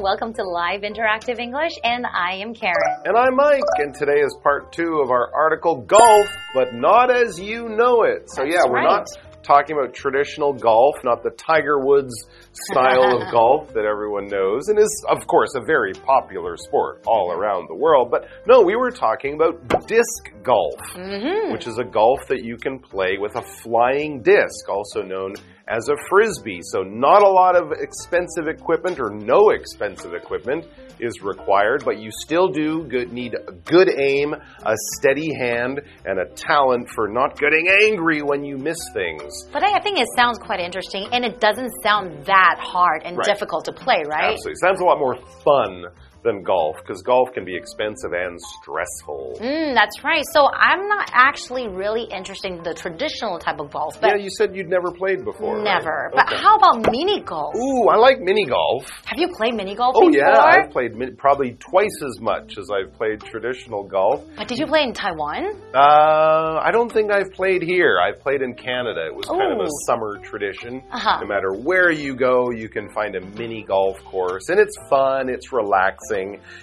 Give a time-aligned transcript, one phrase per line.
[0.00, 2.74] Welcome to Live Interactive English, and I am Karen.
[3.04, 7.38] And I'm Mike, and today is part two of our article Golf, but not as
[7.38, 8.24] you know it.
[8.26, 8.84] So, yeah, we're right.
[8.84, 9.06] not
[9.44, 12.12] talking about traditional golf, not the Tiger Woods
[12.52, 17.30] style of golf that everyone knows, and is, of course, a very popular sport all
[17.30, 18.10] around the world.
[18.10, 21.52] But no, we were talking about disc golf, mm-hmm.
[21.52, 25.34] which is a golf that you can play with a flying disc, also known
[25.68, 26.60] as a frisbee.
[26.62, 30.66] So, not a lot of expensive equipment or no expensive equipment
[31.00, 36.18] is required, but you still do good, need a good aim, a steady hand, and
[36.20, 39.32] a talent for not getting angry when you miss things.
[39.52, 43.26] But I think it sounds quite interesting, and it doesn't sound that hard and Right.
[43.26, 44.32] difficult to play, right?
[44.32, 44.54] Absolutely.
[44.56, 45.86] Sounds a lot more fun
[46.24, 49.38] than golf because golf can be expensive and stressful.
[49.40, 50.24] Mm, that's right.
[50.32, 54.30] So I'm not actually really interested in the traditional type of golf, but yeah, you
[54.30, 55.56] said you'd never played before.
[55.56, 55.64] right?
[55.64, 56.10] never.
[56.14, 56.42] But Okay.
[56.42, 57.54] how about mini golf?
[57.56, 58.88] Ooh, I like mini golf.
[59.04, 60.18] Have you played mini golf Oh before?
[60.26, 64.24] yeah, I've played probably twice as much as I've played traditional golf.
[64.36, 65.54] But did you play in Taiwan?
[65.74, 67.98] Uh, I don't think I've played here.
[68.00, 69.06] I've played in Canada.
[69.06, 70.82] It was kind of a summer tradition.
[70.90, 71.20] Uh-huh.
[71.20, 75.28] No matter where you go, you can find a mini golf course, and it's fun.
[75.28, 76.13] It's relaxing.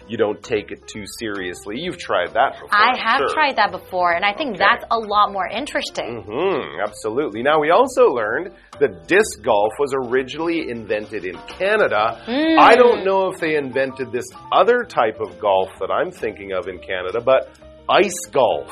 [0.07, 1.75] You don't take it too seriously.
[1.79, 2.69] You've tried that before.
[2.71, 3.33] I have sure.
[3.33, 4.63] tried that before, and I think Okay.
[4.69, 6.23] that's a lot more interesting.
[6.27, 7.43] Hmm, absolutely.
[7.43, 12.21] Now, we also learned that disc golf was originally invented in Canada.
[12.25, 12.59] Hmm.
[12.59, 16.67] I don't know if they invented this other type of golf that I'm thinking of
[16.67, 17.49] in Canada, but
[17.89, 18.67] ice golf.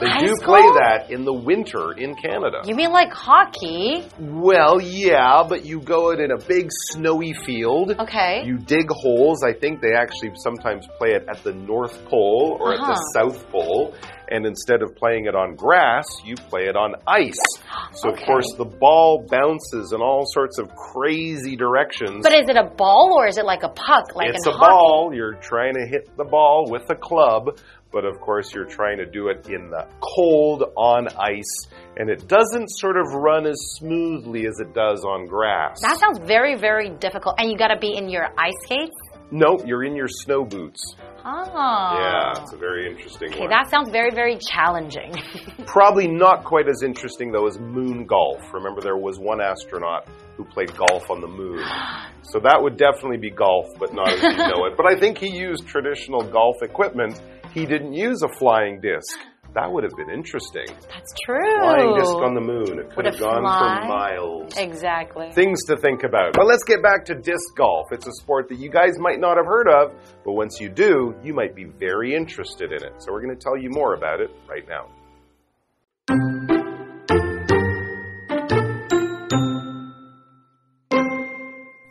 [0.00, 0.76] They do play golf?
[0.80, 2.62] that in the winter in Canada.
[2.64, 4.04] You mean like hockey?
[4.18, 7.92] Well, yeah, but you go out in a big snowy field.
[7.98, 8.42] Okay.
[8.44, 9.42] You dig holes.
[9.42, 13.12] I think they actually sometimes play it at the North Pole or at the Uh-huh.
[13.14, 13.94] South Pole.
[14.32, 17.34] And instead of playing it on grass, you play it on ice.
[17.92, 18.22] So, Okay.
[18.22, 22.22] of course, the ball bounces in all sorts of crazy directions.
[22.22, 24.56] But is it a ball or is it like a puck, like it's in a
[24.56, 24.70] hockey?
[24.70, 25.10] ball.
[25.12, 27.58] You're trying to hit the ball with a club,
[27.92, 32.28] but of course, you're trying to do it in the cold on ice, and it
[32.28, 35.80] doesn't sort of run as smoothly as it does on grass.
[35.82, 37.36] That sounds very, very difficult.
[37.38, 38.96] And you gotta be in your ice skates?
[39.32, 40.82] Nope, you're in your snow boots.
[41.24, 41.96] Oh.
[42.00, 43.50] Yeah, it's a very interesting Okay, one.
[43.50, 45.12] that sounds very, very challenging.
[45.66, 48.40] Probably not quite as interesting though as moon golf.
[48.52, 51.62] Remember, there was one astronaut who played golf on the moon.
[52.22, 54.76] So that would definitely be golf, but not as you know it.
[54.76, 57.20] But I think he used traditional golf equipment.
[57.52, 59.18] He didn't use a flying disc.
[59.54, 60.66] That would have been interesting.
[60.88, 61.58] That's true.
[61.58, 62.78] Flying disc on the moon.
[62.78, 63.80] It could Would have it gone fly?
[63.82, 64.52] for miles.
[64.56, 65.32] Exactly.
[65.32, 66.34] Things to think about.
[66.34, 67.86] But let's get back to disc golf.
[67.90, 69.92] It's a sport that you guys might not have heard of,
[70.24, 72.92] but once you do, you might be very interested in it.
[72.98, 74.86] So we're going to tell you more about it right now.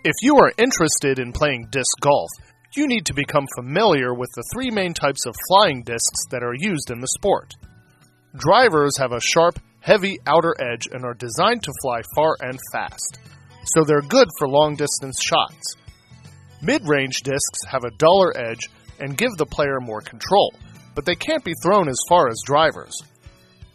[0.02, 2.30] If you are interested in playing disc golf,
[2.76, 6.54] you need to become familiar with the three main types of flying discs that are
[6.56, 7.54] used in the sport.
[8.36, 13.20] Drivers have a sharp, heavy outer edge and are designed to fly far and fast,
[13.66, 15.76] so they're good for long distance shots.
[16.62, 18.70] Mid range discs have a duller edge
[19.00, 20.54] and give the player more control,
[20.94, 22.94] but they can't be thrown as far as drivers.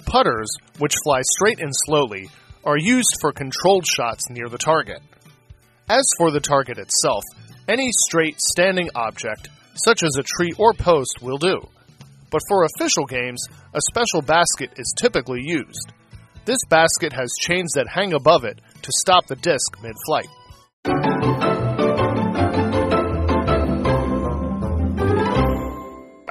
[0.04, 2.28] Putters, which fly straight and slowly,
[2.62, 5.00] are used for controlled shots near the target.
[5.88, 7.22] As for the target itself,
[7.68, 11.60] any straight standing object, such as a tree or post, will do.
[12.30, 15.92] But for official games, a special basket is typically used.
[16.44, 20.28] This basket has chains that hang above it to stop the disc mid flight.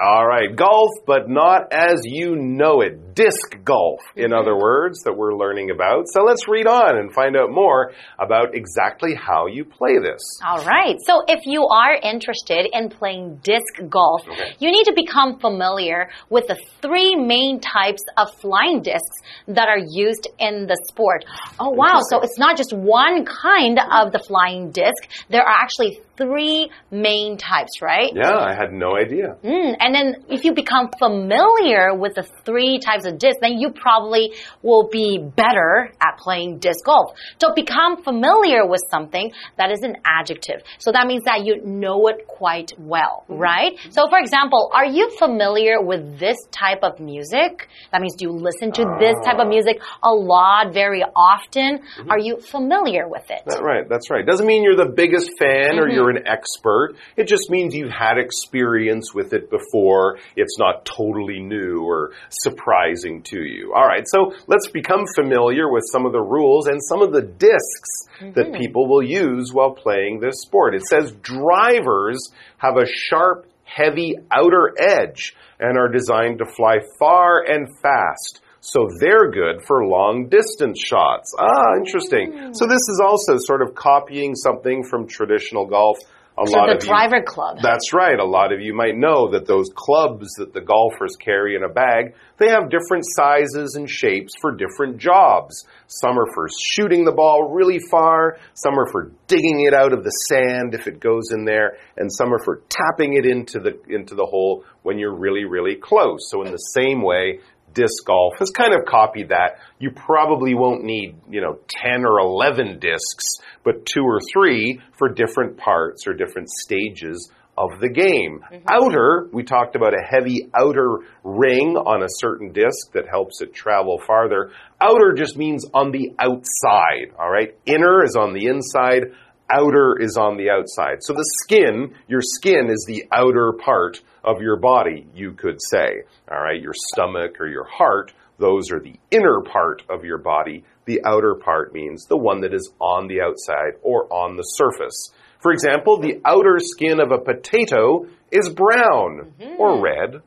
[0.06, 3.13] All right, golf, but not as you know it.
[3.14, 6.06] Disc golf, in other words, that we're learning about.
[6.14, 10.22] So let's read on and find out more about exactly how you play this.
[10.46, 10.98] All right.
[11.06, 14.22] So if you are interested in playing disc golf,
[14.60, 19.18] you need to become familiar with the three main types of flying discs
[19.48, 21.26] that are used in the sport.
[21.60, 22.00] Oh, wow.
[22.10, 25.08] So it's not just one kind of the flying disc.
[25.30, 28.12] There are actually three main types, right?
[28.14, 29.36] Yeah, I had no idea.
[29.44, 33.72] Mm, and then if you become familiar with the three types of disc, then you
[33.72, 37.12] probably will be better at playing disc golf.
[37.42, 40.62] So become familiar with something that is an adjective.
[40.80, 43.42] So that means that you know it quite well, mm-hmm.
[43.42, 43.80] right?
[43.92, 47.68] So for example, are you familiar with this type of music?
[47.92, 51.80] That means do you listen to this type of music a lot, very often?
[51.80, 52.12] Mm-hmm.
[52.12, 53.42] Are you familiar with it?
[53.46, 54.26] That's right, that's right.
[54.26, 55.96] Doesn't mean you're the biggest fan or mm-hmm.
[55.96, 56.96] you're an expert.
[57.18, 60.18] It just means you've had experience with it before.
[60.36, 63.74] It's not totally new or surprising to you.
[63.76, 67.22] All right, so let's become familiar with some of the rules and some of the
[67.22, 70.76] discs that people will use while playing this sport.
[70.76, 72.20] It says drivers
[72.58, 78.42] have a sharp, heavy outer edge and are designed to fly far and fast.
[78.62, 81.34] So they're good for long distance shots.
[81.38, 82.54] Ah, interesting.
[82.54, 85.98] So this is also sort of copying something from traditional golf.
[86.36, 87.58] A So lot the of you- driver club.
[87.62, 88.18] that's right.
[88.20, 91.70] A lot of you might know that those clubs that the golfers carry in a
[91.70, 95.54] bag, they have different sizes and shapes for different jobs.
[95.86, 100.04] Some are for shooting the ball really far, some are for digging it out of
[100.04, 103.78] the sand if it goes in there, and some are for tapping it into the
[103.88, 106.32] into the hole when you're really really close.
[106.32, 107.42] So in the same way,
[107.74, 109.60] disc golf has kind of copied that.
[109.80, 113.26] You probably won't need, you know, 10 or 11 discs,
[113.64, 118.40] but two or three for different parts or different stages of the game.
[118.52, 118.66] Mm-hmm.
[118.68, 123.54] Outer, we talked about a heavy outer ring on a certain disc that helps it
[123.54, 124.52] travel farther.
[124.82, 127.56] Outer just means on the outside, all right?
[127.66, 129.14] Inner is on the inside,
[129.50, 131.04] outer is on the outside.
[131.04, 136.04] So the skin, your skin is the outer part of your body, you could say.
[136.32, 140.64] All right, your stomach or your heart, those are the inner part of your body.
[140.86, 145.12] The outer part means the one that is on the outside or on the surface.
[145.40, 149.60] For example, the outer skin of a potato is brown mm-hmm.
[149.60, 150.22] or red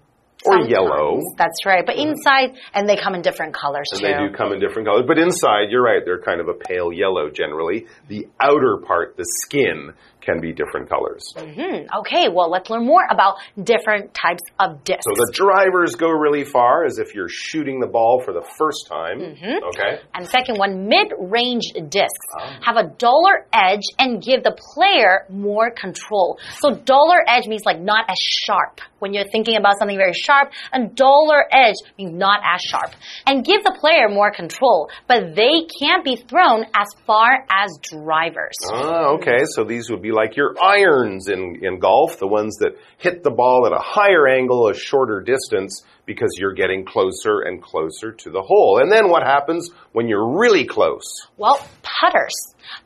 [0.45, 0.71] or Sometimes.
[0.71, 1.21] yellow.
[1.37, 1.85] That's right.
[1.85, 2.11] But mm-hmm.
[2.11, 4.07] inside, and they come in different colors And too.
[4.07, 5.05] they do come in different colors.
[5.07, 7.87] But inside, you're right, they're kind of a pale yellow generally.
[8.09, 9.95] The outer part, the skin,
[10.27, 11.23] can be different colors.
[11.39, 15.05] Hmm, okay, well, let's learn more about different types of discs.
[15.07, 18.87] So the drivers go really far as if you're shooting the ball for the first
[18.89, 19.21] time.
[19.23, 20.01] Okay?
[20.15, 22.59] And second one, mid-range discs Ah.
[22.63, 26.39] have a duller edge and give the player more control.
[26.59, 28.81] So duller edge means like not as sharp.
[28.99, 32.91] When you're thinking about something very sharp, a duller edge means not as sharp.
[33.27, 38.57] And give the player more control, but they can't be thrown as far as drivers.
[38.73, 39.45] Ah, okay.
[39.55, 43.31] So these would be like your irons in, in golf, the ones that hit the
[43.31, 48.31] ball at a higher angle, a shorter distance, because you're getting closer and closer to
[48.31, 48.81] the hole.
[48.81, 51.29] And then what happens when you're really close?
[51.37, 52.35] Well, putters.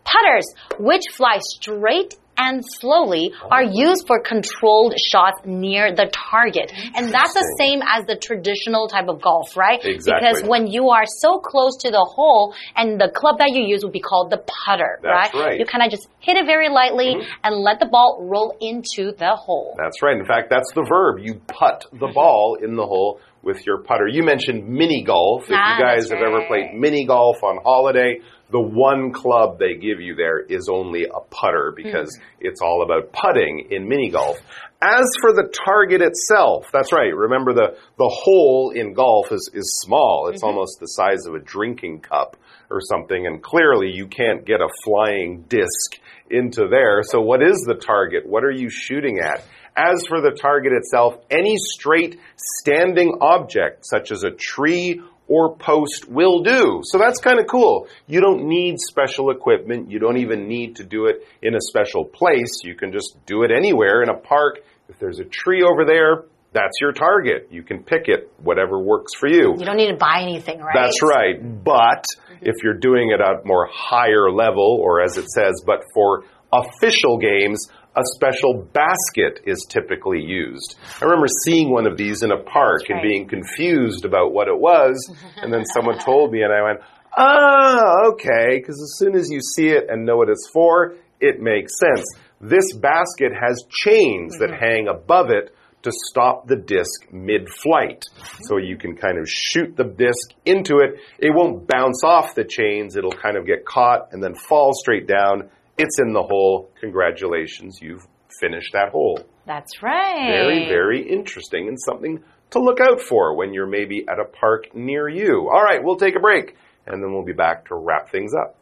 [0.05, 0.47] Putters,
[0.79, 6.73] which fly straight and slowly, are used for controlled shots near the target.
[6.97, 9.79] And that's the same as the traditional type of golf, right?
[9.85, 10.15] Exactly.
[10.17, 13.85] Because when you are so close to the hole, and the club that you use
[13.85, 15.59] would be called the putter, That's right.
[15.59, 17.15] You kind of just hit it very lightly
[17.45, 19.77] and let the ball roll into the hole.
[19.77, 20.17] That's right.
[20.17, 21.19] In fact, that's the verb.
[21.23, 24.07] You putt the ball in the hole with your putter.
[24.07, 25.45] You mentioned mini golf.
[25.45, 28.21] If Ah, you guys that's have ever played mini golf on holiday,
[28.51, 32.23] the one club they give you there is only a putter because Hmm.
[32.41, 34.39] it's all about putting in mini golf.
[34.83, 37.15] As for the target itself, that's right.
[37.15, 40.29] Remember the, the hole in golf is, is small.
[40.33, 40.47] It's Mm-hmm.
[40.57, 42.37] almost the size of a drinking cup
[42.71, 43.27] or something.
[43.27, 45.97] And clearly you can't get a flying disc
[46.31, 47.03] into there.
[47.03, 48.27] So what is the target?
[48.27, 49.45] What are you shooting at?
[49.77, 56.09] As for the target itself, any straight standing object, such as a tree or post,
[56.09, 56.81] will do.
[56.83, 57.87] So that's kind of cool.
[58.09, 59.89] You don't need special equipment.
[59.89, 62.63] You don't even need to do it in a special place.
[62.65, 64.59] You can just do it anywhere in a park.
[64.89, 67.47] If there's a tree over there, that's your target.
[67.53, 69.55] You can pick it, whatever works for you.
[69.57, 70.75] You don't need to buy anything, right?
[70.75, 71.39] That's right.
[71.41, 72.47] But mm-hmm.
[72.47, 77.19] if you're doing it at more higher level, or as it says, but for official
[77.19, 80.77] games, a special basket is typically used.
[81.01, 84.59] I remember seeing one of these in a park and being confused about what it
[84.59, 84.97] was,
[85.37, 86.81] and then someone told me, and I went,
[87.17, 91.41] ah, okay, because as soon as you see it and know what it's for, it
[91.41, 92.07] makes sense.
[92.41, 98.05] This basket has chains that hang above it to stop the disc mid-flight.
[98.43, 101.01] So you can kind of shoot the disc into it.
[101.19, 102.97] It won't bounce off the chains.
[102.97, 105.51] It'll kind of get caught and then fall straight down.
[105.79, 106.71] It's in the hole.
[106.81, 108.07] Congratulations, you've
[108.41, 109.21] finished that hole.
[109.47, 110.27] That's right.
[110.29, 114.75] Very, very interesting and something to look out for when you're maybe at a park
[114.75, 115.49] near you.
[115.53, 118.57] All right, we'll take a break and then we'll be back to wrap things up.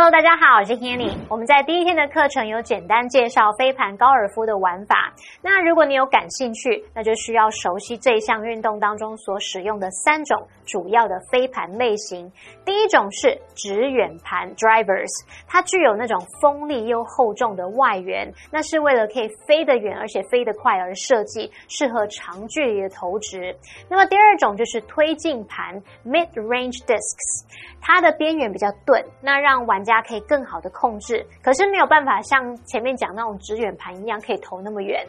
[0.00, 1.12] Hello，大家好，我是 Hanny。
[1.28, 5.12] 我们在第一天的课程有简单介绍飞盘高尔夫的玩法。
[5.42, 12.30] 那如果你有感兴趣，那就需要熟悉这项运动当中所使用的三种主要的飞盘类型。
[12.64, 15.10] 第一种是直远盘 （drivers），
[15.48, 23.52] 它具有那种锋利又厚重的外缘，那是为了可以飞得远而且飞得快而设计，适合长距离的投掷。
[23.90, 25.74] 那么第二种就是推进盘
[26.06, 27.44] （mid-range discs），
[27.80, 35.02] 它的边缘比较钝，那让玩大家可以更好的控制，可是没有办法像前面讲那种直远盘一样可以投那么远。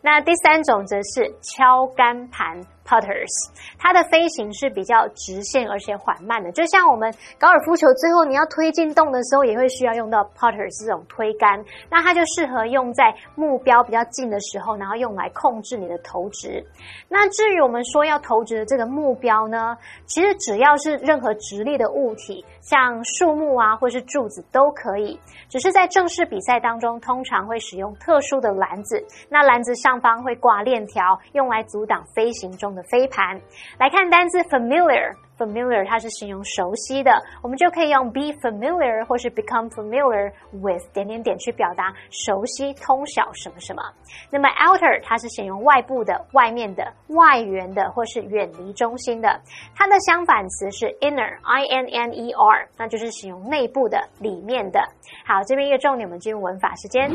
[0.00, 2.58] 那第三种则是敲杆盘。
[2.84, 3.30] Putters，
[3.78, 16.64] 它的飞行是比较直线而且缓慢的，就像我们高尔夫球最后你要推进洞的时候，也会需要用到 Putters 这种推杆，那它就适合用在目标比较近的时候，然后用来控制你的投掷。
[17.08, 32.71] 那至于我们说要投掷的这个目标呢，其实只要是任何直立的物体，像树木啊或是柱子都可以，只是在正式比赛当中，通常会使用特殊的篮子，那篮子上方会挂链条，用来阻挡飞行中。
[32.74, 33.40] 的飞盘
[33.78, 37.10] 来看单字 familiar，familiar 它是形容熟悉的，
[37.42, 43.82] 我们就可以用 be familiar 或是 become familiar with 点点点去表达熟悉、通晓什么什么。
[44.30, 49.40] 那么 outer 它是形容外部的、外面的、外缘的或是远离中心的，
[49.74, 54.80] 它的相反词是 inner，i n n e r，那就是形容内部的、里面的。
[55.26, 57.10] 好，这边一个重点，我们进入文法时间。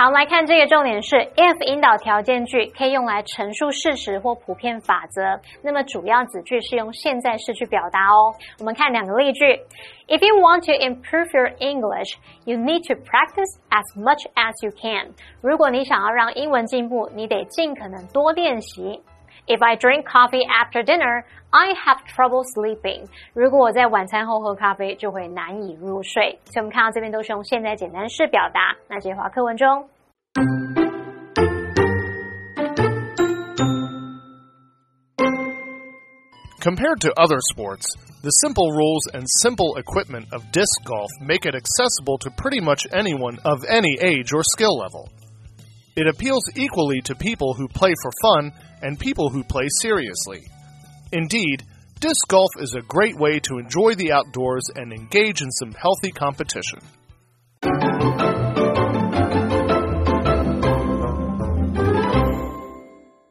[0.00, 5.38] 好，我们来看这个重点是 if 引导条件句可以用来陈述事实或普遍法则。
[5.62, 8.32] 那么主要子句是用现在式去表达哦。
[8.60, 9.44] 我们看两个例句
[10.08, 12.16] ：If you want to improve your English,
[12.46, 15.12] you need to practice as much as you can。
[15.42, 19.02] 如果你想要让英文进步，你得尽可能多练习。
[19.49, 23.07] If I drink coffee after dinner, I have trouble sleeping。
[23.33, 26.39] 如果我在晚餐后喝咖啡，就会难以入睡。
[26.45, 28.75] 所以我们看到这边都是用现在简单式表达。
[28.87, 29.87] 那这些话课文中。
[36.61, 37.85] Compared to other sports,
[38.23, 42.87] the simple rules and simple equipment of disc golf make it accessible to pretty much
[42.91, 45.07] anyone of any age or skill level.
[46.00, 50.40] It appeals equally to people who play for fun and people who play seriously.
[51.12, 51.62] Indeed,
[52.00, 56.10] disc golf is a great way to enjoy the outdoors and engage in some healthy
[56.10, 56.78] competition.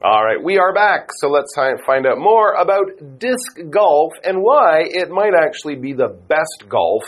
[0.04, 1.10] All right, we are back.
[1.18, 6.16] So let's find out more about disc golf and why it might actually be the
[6.28, 7.02] best golf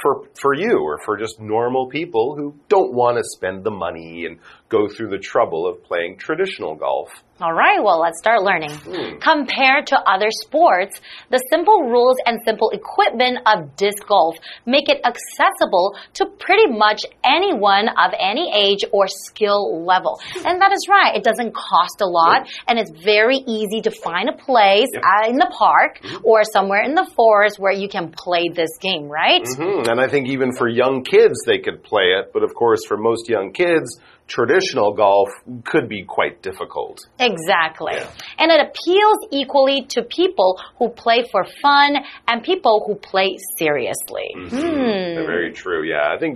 [0.00, 4.24] for for you or for just normal people who don't want to spend the money
[4.26, 4.38] and
[4.70, 7.10] go through the trouble of playing traditional golf.
[7.40, 8.68] All right, well, let's start learning.
[8.68, 9.20] Mm.
[9.20, 11.00] Compared to other sports,
[11.30, 14.36] the simple rules and simple equipment of disc golf
[14.66, 20.20] make it accessible to pretty much anyone of any age or skill level.
[20.44, 21.16] And that is right.
[21.16, 25.36] It doesn't cost a lot and it's very easy to find a place uh, in
[25.36, 26.30] the park mm -hmm.
[26.30, 29.46] or somewhere in the forest where you can play this game, right?
[29.48, 29.90] Mm -hmm.
[29.90, 32.24] And I think even for young kids, they could play it.
[32.34, 33.88] But of course, for most young kids,
[34.30, 35.28] traditional golf
[35.64, 37.00] could be quite difficult.
[37.18, 37.98] Exactly.
[38.38, 41.96] And it appeals equally to people who play for fun
[42.28, 44.28] and people who play seriously.
[44.36, 44.60] Mm -hmm.
[44.60, 45.26] hmm.
[45.34, 46.14] Very true, yeah.
[46.14, 46.34] I think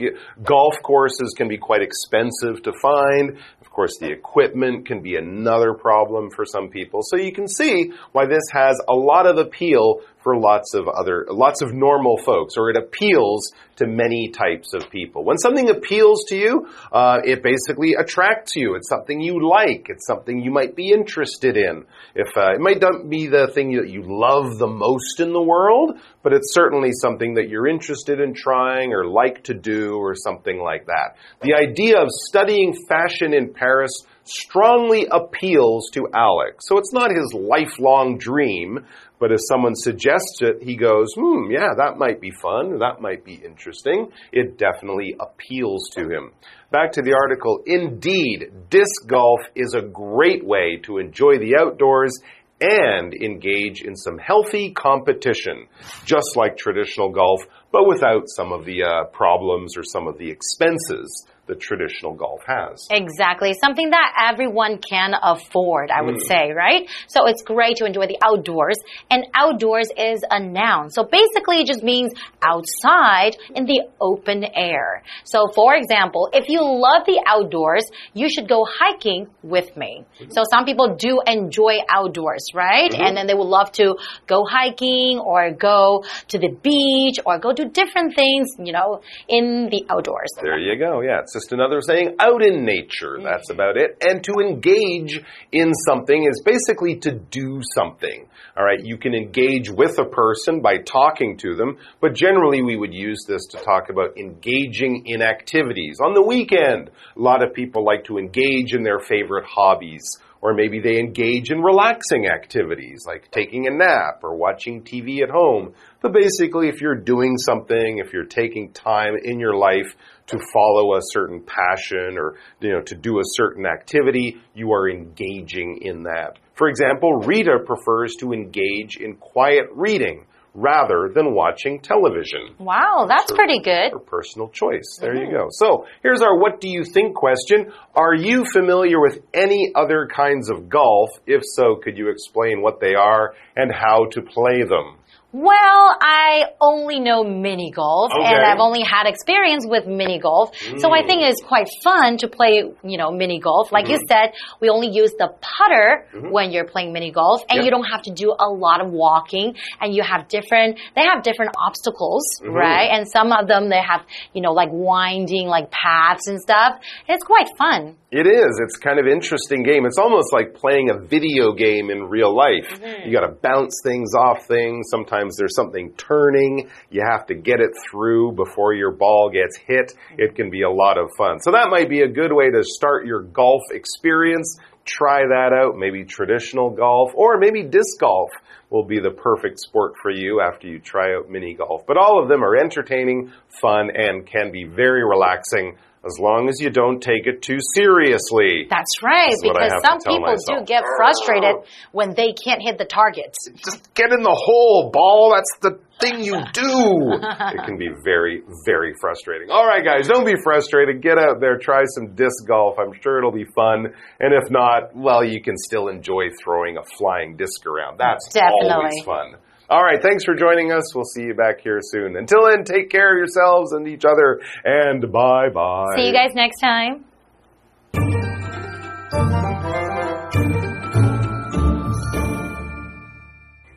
[0.54, 3.24] golf courses can be quite expensive to find.
[3.64, 7.00] Of course, the equipment can be another problem for some people.
[7.10, 7.74] So you can see
[8.14, 9.86] why this has a lot of appeal
[10.24, 14.90] for lots of other, lots of normal folks, or it appeals to many types of
[14.90, 15.24] people.
[15.24, 18.74] When something appeals to you, uh, it basically attracts you.
[18.74, 19.86] It's something you like.
[19.88, 21.84] It's something you might be interested in.
[22.14, 25.42] If uh, it might not be the thing that you love the most in the
[25.42, 30.14] world, but it's certainly something that you're interested in trying or like to do or
[30.14, 31.16] something like that.
[31.42, 36.64] The idea of studying fashion in Paris strongly appeals to Alex.
[36.66, 38.86] So it's not his lifelong dream,
[39.18, 43.24] but if someone suggests it, he goes, hmm, yeah, that might be fun, that might
[43.24, 44.08] be interesting.
[44.32, 46.32] It definitely appeals to him.
[46.70, 47.62] Back to the article.
[47.66, 52.12] Indeed, disc golf is a great way to enjoy the outdoors
[52.60, 55.66] and engage in some healthy competition,
[56.04, 57.42] just like traditional golf,
[57.72, 62.40] but without some of the uh, problems or some of the expenses the traditional golf
[62.46, 62.86] has.
[62.90, 63.52] Exactly.
[63.52, 66.26] Something that everyone can afford, I would mm.
[66.28, 66.88] say, right?
[67.06, 68.76] So it's great to enjoy the outdoors.
[69.10, 70.90] And outdoors is a noun.
[70.90, 75.02] So basically it just means outside in the open air.
[75.24, 77.84] So for example, if you love the outdoors,
[78.14, 79.92] you should go hiking with me.
[80.00, 80.30] Mm -hmm.
[80.32, 82.92] So some people do enjoy outdoors, right?
[82.92, 83.06] Mm -hmm.
[83.06, 83.86] And then they would love to
[84.26, 88.90] go hiking or go to the beach or go do different things, you know,
[89.28, 90.30] in the outdoors.
[90.40, 91.02] There you go.
[91.02, 93.18] Yeah just another saying, out in nature.
[93.22, 93.60] That's mm-hmm.
[93.60, 93.98] about it.
[94.00, 95.20] And to engage
[95.52, 98.26] in something is basically to do something.
[98.56, 102.76] All right, you can engage with a person by talking to them, but generally we
[102.76, 105.98] would use this to talk about engaging in activities.
[106.00, 110.04] On the weekend, a lot of people like to engage in their favorite hobbies
[110.44, 115.30] or maybe they engage in relaxing activities like taking a nap or watching TV at
[115.30, 115.72] home.
[116.02, 119.96] But basically, if you're doing something, if you're taking time in your life
[120.26, 124.86] to follow a certain passion or, you know, to do a certain activity, you are
[124.86, 126.38] engaging in that.
[126.56, 132.54] For example, Rita prefers to engage in quiet reading rather than watching television.
[132.58, 133.92] Wow, that's Her- pretty good.
[133.92, 134.98] Her personal choice.
[135.00, 135.36] There you mm-hmm.
[135.36, 135.48] go.
[135.50, 137.72] So here's our what do you think question.
[137.94, 141.10] Are you familiar with any other kinds of golf?
[141.26, 144.98] If so, could you explain what they are and how to play them?
[145.34, 148.22] Well, I only know mini golf Okay.
[148.24, 150.50] and I've only had experience with mini golf.
[150.78, 153.72] So I think it's quite fun to play, you know, mini golf.
[153.72, 154.12] Like you Mm-hmm.
[154.30, 157.64] said, we only use the putter when you're playing mini golf and Yep.
[157.64, 161.24] you don't have to do a lot of walking and you have different, they have
[161.24, 162.54] different obstacles, Mm-hmm.
[162.54, 162.88] right?
[162.94, 164.02] And some of them, they have,
[164.34, 166.78] you know, like winding, like paths and stuff.
[167.08, 167.96] It's quite fun.
[168.14, 168.60] It is.
[168.62, 169.86] It's kind of interesting game.
[169.86, 172.70] It's almost like playing a video game in real life.
[172.78, 173.08] Mm-hmm.
[173.08, 174.86] You got to bounce things off things.
[174.88, 176.70] Sometimes there's something turning.
[176.90, 179.94] You have to get it through before your ball gets hit.
[180.16, 181.40] It can be a lot of fun.
[181.40, 184.60] So that might be a good way to start your golf experience.
[184.84, 185.74] Try that out.
[185.76, 188.30] Maybe traditional golf or maybe disc golf
[188.70, 191.82] will be the perfect sport for you after you try out mini golf.
[191.84, 196.60] But all of them are entertaining, fun, and can be very relaxing as long as
[196.60, 198.66] you don't take it too seriously.
[198.68, 200.60] That's right, That's because some people myself.
[200.60, 201.56] do get frustrated
[201.92, 203.48] when they can't hit the targets.
[203.64, 205.32] Just get in the hole, ball.
[205.34, 207.16] That's the thing you do.
[207.16, 209.50] it can be very, very frustrating.
[209.50, 211.02] All right, guys, don't be frustrated.
[211.02, 212.76] Get out there, try some disc golf.
[212.78, 213.86] I'm sure it'll be fun.
[214.20, 217.98] And if not, well, you can still enjoy throwing a flying disc around.
[217.98, 218.70] That's Definitely.
[218.70, 219.34] always fun.
[219.69, 220.95] All right, thanks for joining us.
[220.95, 222.15] We'll see you back here soon.
[222.15, 225.95] Until then, take care of yourselves and each other, and bye bye.
[225.95, 227.05] See you guys next time.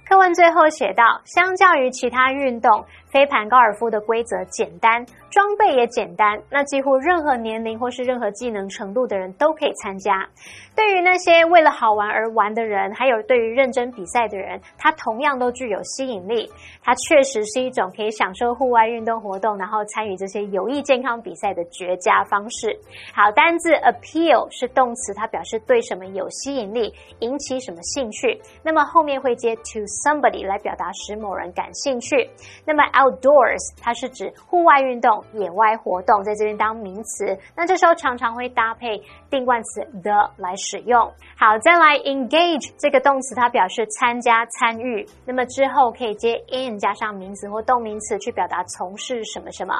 [0.08, 10.27] 课文最后写道，相较于其他运动，飞盘高尔夫的规则简单， 装备也简单，那几乎任何年龄或是任何技能程度的人都可以参加。
[10.75, 16.49] 对于那些为了好玩而玩的人，还有对于认真比赛的人，它同样都具有吸引力。
[16.83, 22.77] 它确实是一种可以享受户外运动活动，然后参与这些有益健康比赛的绝佳方式。
[23.13, 28.39] 好，单字 appeal 是动词，它表示对什么有吸引力，引起什么兴趣。
[28.63, 32.29] 那么后面会接 to somebody 来表达使某人感兴趣。
[32.65, 37.37] 那么 outdoors 它是指户外运动、野外活动，在这边当名词。
[37.55, 40.99] 那这时候常常会搭配定冠词 the 来使用。
[41.37, 45.07] 好，再来 engage 这个动词，它表示参加、参与。
[45.25, 49.73] 那么之后可以接 in 加上名词或动名词去表达从事什么什么。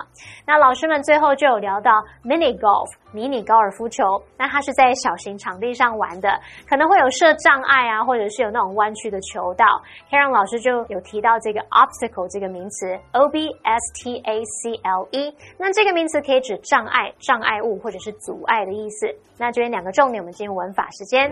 [0.46, 1.92] 那老师们最后就有聊到
[2.24, 9.66] mini golf 迷你高尔夫球，那它是在小型场地上玩的，可能会有设障碍啊，或者是有那种弯曲的球道。
[10.12, 15.27] Karen 老师就有提到这个 obstacle 这个名词，o b s t a c l e。
[15.58, 19.08] 那这个名词可以指障碍、障碍物或者是阻碍的意思。
[19.38, 21.32] 那这边两个重点，我们进入文法时间。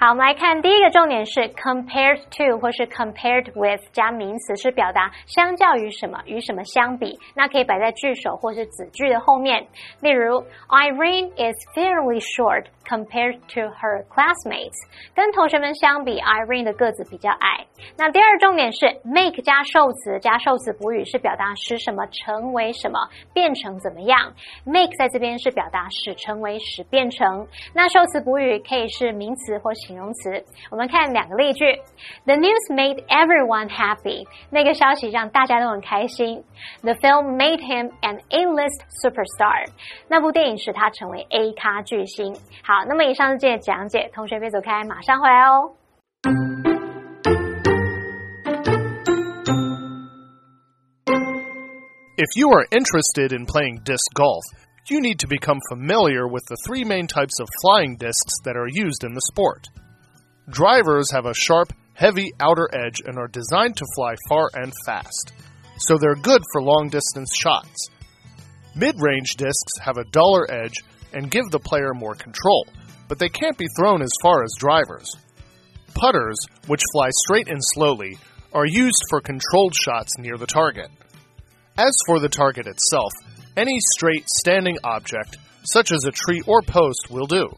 [0.00, 7.18] 好，我们来看第一个重点是 compared to 或是 compared with 加名词，是表达相较于什么，与什么相比。
[7.34, 9.66] 那可以摆在句首或是子句的后面。
[10.00, 14.78] 例如，Irene is fairly short compared to her classmates。
[15.16, 17.66] 跟同学们相比，Irene 的个子比较矮。
[17.96, 23.00] 那第二重点是 make 加受词加受词补语，是表达使什么成为什么，
[23.34, 24.32] 变成怎么样。
[24.64, 27.48] make 在这边是表达使成为，使变成。
[27.74, 30.43] 那受词补语可以是名词或形容词。
[30.71, 31.65] 我们看两个例句：
[32.25, 34.27] The news made everyone happy。
[34.49, 36.43] 那个消息让大家都很开心。
[36.81, 39.69] The film made him an A-list superstar。
[40.07, 42.33] 那部电影使他成为 A 咖巨星。
[42.63, 45.73] 好，那么以上是这些讲解，同学别走开，马上回来哦。
[52.15, 54.43] If you are interested in playing disc golf,
[54.90, 58.68] you need to become familiar with the three main types of flying discs that are
[58.68, 59.68] used in the sport.
[60.48, 65.32] Drivers have a sharp, heavy outer edge and are designed to fly far and fast,
[65.78, 67.88] so they're good for long distance shots.
[68.74, 70.74] Mid range discs have a duller edge
[71.12, 72.66] and give the player more control,
[73.08, 75.10] but they can't be thrown as far as drivers.
[75.94, 78.18] Putters, which fly straight and slowly,
[78.52, 80.90] are used for controlled shots near the target.
[81.76, 83.12] As for the target itself,
[83.58, 87.48] any straight standing object, such as a tree or post, will do.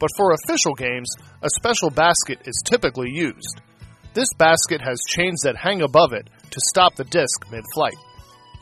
[0.00, 1.08] But for official games,
[1.42, 3.60] a special basket is typically used.
[4.14, 7.96] This basket has chains that hang above it to stop the disc mid flight.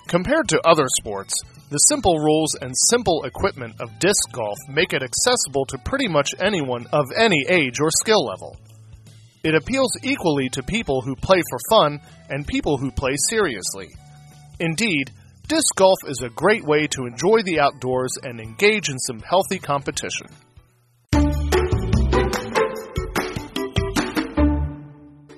[0.07, 1.33] Compared to other sports,
[1.69, 6.31] The simple rules and simple equipment of disc golf make it accessible to pretty much
[6.39, 8.57] anyone of any age or skill level.
[9.43, 13.89] It appeals equally to people who play for fun and people who play seriously.
[14.61, 15.11] Indeed,
[15.49, 19.61] disc golf is a great way to enjoy the outdoors and engage in some healthy
[19.61, 20.27] competition.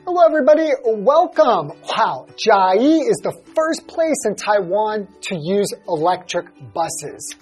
[0.07, 0.71] Hello, everybody.
[0.83, 1.73] Welcome.
[1.83, 7.35] Wow, Chiayi is the first place in Taiwan to use electric buses.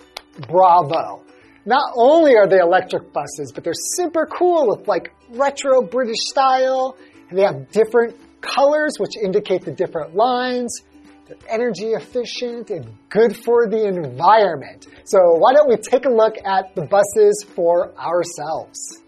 [0.48, 1.22] Bravo.
[1.64, 6.96] Not only are they electric buses, but they're super cool with like retro British style.
[7.29, 10.83] And they have different colors, which indicate the different lines.
[11.26, 14.86] They're energy efficient and good for the environment.
[15.04, 19.02] So, why don't we take a look at the buses for ourselves?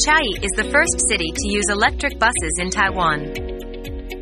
[0.00, 3.34] Chiayi is the first city to use electric buses in Taiwan.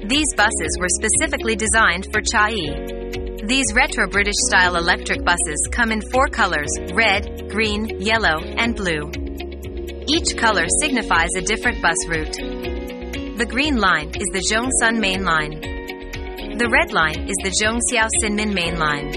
[0.08, 3.46] These buses were specifically designed for Chiayi.
[3.46, 9.10] These retro British style electric buses come in four colors red, green, yellow, and blue.
[10.08, 12.69] Each color signifies a different bus route.
[13.40, 15.62] The green line is the Zhongshan Main Line.
[16.58, 19.12] The red line is the Zhongxiao Sinmin Main Line.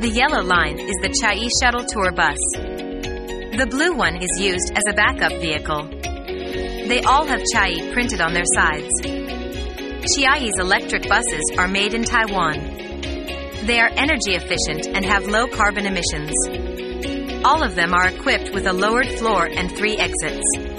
[0.00, 2.34] The yellow line is the Chiayi Shuttle Tour Bus.
[3.56, 5.86] The blue one is used as a backup vehicle.
[6.88, 8.90] They all have Chiayi printed on their sides.
[10.10, 12.58] Chiayi's electric buses are made in Taiwan.
[13.64, 16.34] They are energy efficient and have low carbon emissions.
[17.44, 20.69] All of them are equipped with a lowered floor and three exits.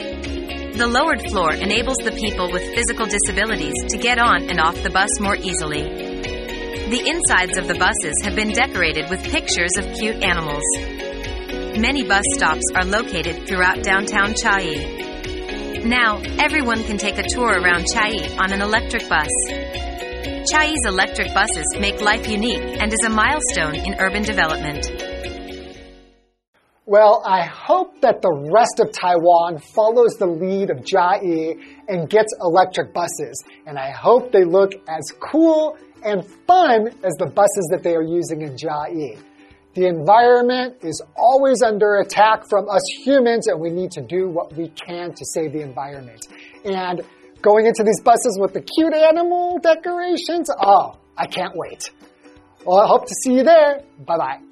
[0.81, 4.89] The lowered floor enables the people with physical disabilities to get on and off the
[4.89, 5.83] bus more easily.
[5.83, 10.63] The insides of the buses have been decorated with pictures of cute animals.
[11.77, 15.85] Many bus stops are located throughout downtown Chiayi.
[15.85, 19.29] Now, everyone can take a tour around Chiayi on an electric bus.
[20.49, 25.10] Chiayi's electric buses make life unique and is a milestone in urban development.
[26.91, 31.55] Well, I hope that the rest of Taiwan follows the lead of Chiayi
[31.87, 33.45] and gets electric buses.
[33.65, 38.03] And I hope they look as cool and fun as the buses that they are
[38.03, 39.17] using in Chiayi.
[39.73, 44.53] The environment is always under attack from us humans, and we need to do what
[44.57, 46.27] we can to save the environment.
[46.65, 47.03] And
[47.41, 51.89] going into these buses with the cute animal decorations, oh, I can't wait.
[52.65, 53.81] Well, I hope to see you there.
[54.05, 54.50] Bye bye.